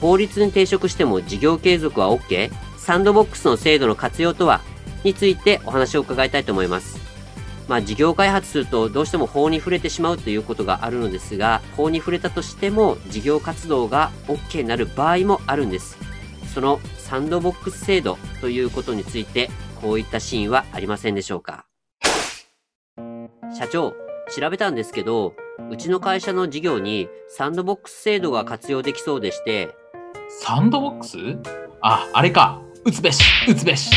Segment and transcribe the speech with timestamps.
[0.00, 2.50] 法律に抵触しても事業継続は OK?
[2.78, 4.62] サンドボックスの制度の活用とは？
[5.04, 6.98] についてお話を伺いたいと思います。
[7.68, 15.96] まあ事業開発するとどうしても法に触れてしまうということがあるのですが、法に触れたとしても事業活動が OK になる場合もあるんです。
[16.52, 21.66] そのサンドボックス制度ということについてこういったシーンはありませんでしょうか？
[23.56, 23.94] 社長、
[24.34, 25.34] 調べたんですけど、
[25.70, 29.74] うちの会社の事業にサンドボックス制度が活用できそうでして、
[30.38, 31.18] サンドボックス？
[31.80, 32.62] あ、あれか。
[32.84, 33.90] 打つべし、打つべし。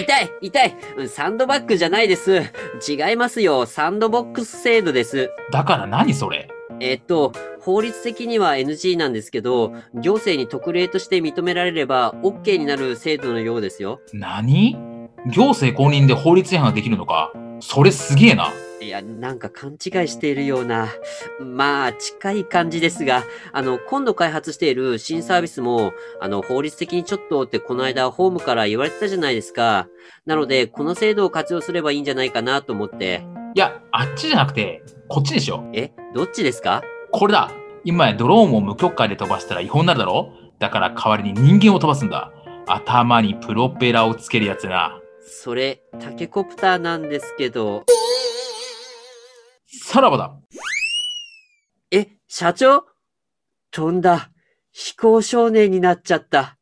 [0.00, 0.74] 痛い痛い
[1.06, 2.42] サンドバッグじゃないです。
[2.88, 3.66] 違いますよ。
[3.66, 5.30] サンドボックス制度です。
[5.52, 6.48] だから何それ？
[6.80, 14.00] えっと、法律的には NG なんですけど、行政に特例として認められれば OK になる制度のようですよ。
[14.14, 14.76] 何？
[15.26, 17.32] 行政公認で法律違反ができるのか？
[17.60, 18.50] それすげえな。
[18.80, 20.88] いや、なんか勘違いしているような、
[21.40, 29.88] まあ、近い感じですが、あの、今度開発している新サービスも、あの、法律的にちょっとってこの間ホームから言われてたじゃないですか。
[30.26, 33.24] なので、この制度を活用すればいいんじゃないかなと思って。
[33.54, 35.68] いや、あっちじゃなくて、こっちでしょ。
[35.72, 36.82] えどっちですか？
[37.12, 37.50] これだ。
[37.84, 40.32] 今やドローンを無許可で飛ばしたら違法になるだろ？
[40.58, 42.30] だから代わりに人間を飛ばすんだ。
[42.66, 45.00] 頭にプロペラをつけるやつな。
[45.28, 47.84] それ、タケコプターなんですけど。
[49.82, 50.34] さらばだ
[51.90, 52.84] え、社長？
[53.70, 54.30] 飛んだ。
[54.72, 56.56] 飛行少年になっちゃった。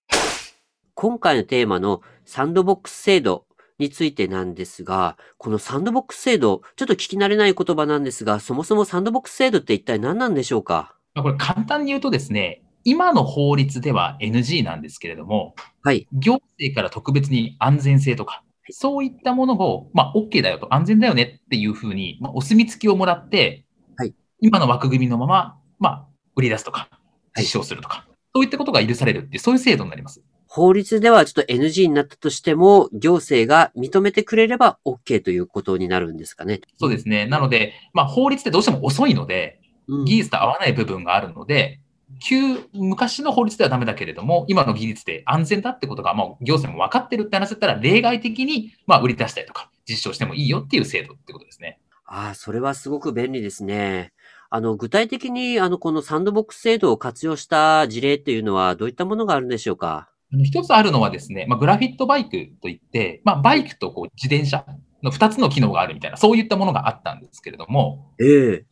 [0.95, 3.47] 今回のテーマのサンドボックス制度
[3.79, 10.97] についてなんですが、このサンドボックス制度、ちょっと聞き慣れない言葉なんですが、そもそもサンドボックス制度って一体何なんでしょうか？
[11.17, 16.07] これ簡単に言うとですね、今の法律では NG なんですけれども、はい。
[16.13, 23.65] 行政から特別に安全性とか、そういったものを、まあ、OK だよと、安全だよねっていうふうに、まあ、お墨付きをもらって、
[23.97, 26.89] はい、今の枠組みのまま、まあ、売り出すとか、
[27.37, 30.23] 実証するとか、はい、そういったことが許されるっていう、そういう制度になります。
[30.47, 36.61] 法律ではちょっと NG になったとしても、行政が認めてくれれば OK ということになるんですかね。
[36.79, 37.27] そうですね。
[37.27, 39.61] なので、まあ、法律ってどうしても遅いので、
[40.07, 41.81] 技術と合わない部分があるので、
[42.21, 51.79] 旧、昔の法律ではダメだけれども、今の技術で安全だってことが、まあ、行政も分かってるって話だったら、例外的に、まあ、売り出したりとか、実証してもいいよっていう制度ってことですね。
[52.07, 54.13] ああ、それはすごく便利ですね。
[54.51, 60.09] あの、具体的に、あの、このサンドボックス制度を活用した事例っていうのは、どういったものがあるんでしょうか？
[60.43, 64.65] 一つあるのはですね、まあ、グラフィットバイクといって、まあ、バイクとこう自転車
[65.03, 68.65] の2つの機能があるみたいな、そういったものがあったんですけれども、ええー、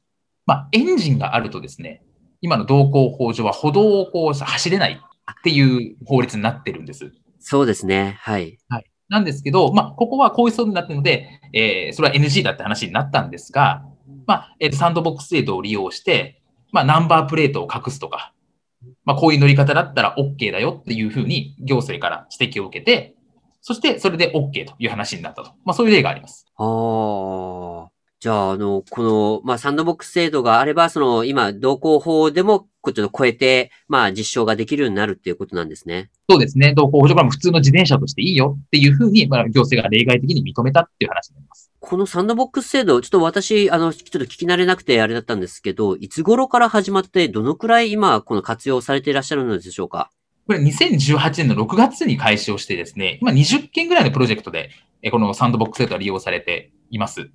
[0.47, 2.03] まあ、エンジンがあるとですね、
[2.43, 7.13] 今の道交法上は歩道をこう走れないっていう法律になってるんです。
[7.39, 8.19] そうですね。
[8.21, 8.59] はい。
[8.69, 8.85] はい。
[9.09, 13.85] なんですけど、まあ、ここはこういうそうになってるので、えー、それは NG だって話になったんですが、
[14.27, 16.43] まあ、えー、サンドボックス制度を利用して、
[16.73, 18.33] まあ、ナンバープレートを隠すとか、
[19.05, 23.15] まあ、こういう乗り方だったら OK だよっていうふうに行政から指摘を受けて、
[23.61, 25.53] そしてそれで OK という話になったと。
[25.65, 26.47] まあ、そういう例があります。
[26.57, 27.92] ああ。
[28.23, 36.09] じゃあ、あの、この、まあ、サンドボックス制度があれば、その、今、同行法でも、ちょっと超えて、まあ、実証ができるようになるっていうことなんですね。
[36.31, 36.73] そうですね。
[36.73, 41.73] 同行法上からも普通の自転車としていいよっていうふうに、まあ、行政が例外的に認めたっていう話になります。
[41.81, 50.13] このサンドボックス制度、ちょっと私、あの、ちょっと聞き慣れなくてあれだったんですけど、いつ頃から始まって、どのくらい今、この活用されていらっしゃるのでしょうか？
[50.47, 54.71] これ2018年の6月に開始をしてですね、今20件ぐらいのプロジェクトで、
[55.11, 57.31] このサンドボックス制度が利用されています。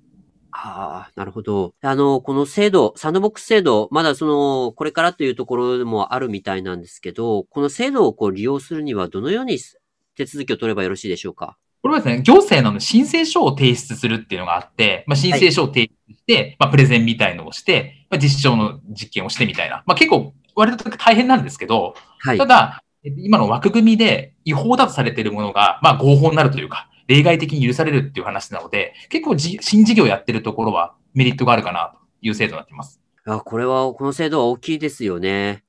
[0.60, 1.72] ああ、なるほど。
[1.82, 9.58] あの、この制度、サンドボックス制度、まだその、これからというところでもあるみたいなんですけど、この制度をこう利用するにはどのように
[10.16, 11.56] 手続きを取ればよろしいでしょうか？
[11.80, 19.84] これはですね、行政の申請書を提出するっていうのがあって、まあ、申請書を提出して、はい、まあ、プレゼンみたいのをして、まあ、実証の実験をしてみたいな。
[19.86, 33.00] まあ、結構、割と大変なんですけど、はい、ただ、今の枠組みで違法だとされているものが、まあ、合法になるというか、例外的に許されるっていう話なので、結構新事業やってるところはメリットがあるかなという制度になっています。
[33.24, 35.64] あ、これは、この制度は大きいですよね。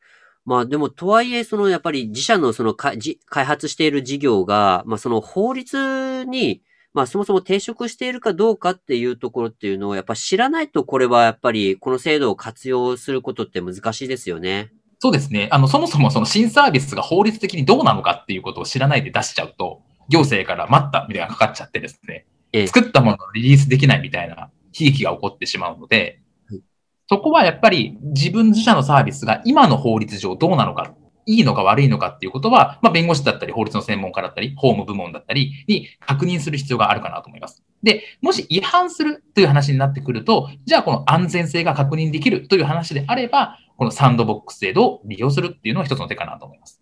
[0.46, 3.00] まあでも、とはいえ、そのやっぱり自社のその開
[3.30, 6.62] 発している事業が、まあその法律に、
[6.94, 14.72] まあそもそも抵触しているかどうかっていうところっていうのをやっぱ知らないとこれはやっぱりこの制度を活用することって難しいですよね。
[14.98, 15.48] そうですね。
[15.52, 24.36] あの、そもそもその新サービスが法律的にどうなのかっていうことを知らないで出しちゃうと、行政から待ったみたいなかかっちゃってですね、ええ、作ったものをリリースできないみたいな
[24.74, 26.22] 悲劇が起こってしまうので、
[27.10, 30.94] そこはやっぱり自分自社のサービスが今の法律上どうなのか、
[31.26, 37.64] いいのか悪いのかっていうことは、まあ、弁護士だったり、法律の専門家だったり、法務部門だったりに確認する必要があるかなと思います。
[37.82, 46.82] で、もし違反するという話になってくると、じゃあこの安全性が確認できるという話であれば、このサンドボックス制度を利用するっていうのは一つの手かなと思います。